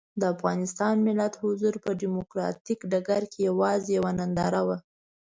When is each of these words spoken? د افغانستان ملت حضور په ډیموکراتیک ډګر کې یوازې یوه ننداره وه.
د 0.19 0.23
افغانستان 0.33 0.95
ملت 1.07 1.33
حضور 1.43 1.75
په 1.85 1.91
ډیموکراتیک 2.01 2.79
ډګر 2.91 3.23
کې 3.31 3.39
یوازې 3.49 3.89
یوه 3.97 4.11
ننداره 4.19 4.61
وه. 4.67 4.77